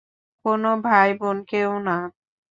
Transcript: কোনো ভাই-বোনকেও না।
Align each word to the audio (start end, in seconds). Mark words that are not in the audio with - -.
কোনো 0.45 0.69
ভাই-বোনকেও 0.85 1.71
না। 1.79 1.97